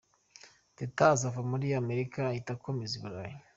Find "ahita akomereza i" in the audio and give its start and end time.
2.31-3.01